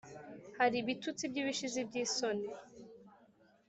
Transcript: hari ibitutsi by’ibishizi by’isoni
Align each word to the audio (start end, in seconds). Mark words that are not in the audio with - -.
hari 0.57 0.75
ibitutsi 0.79 1.23
by’ibishizi 1.31 1.79
by’isoni 1.87 2.47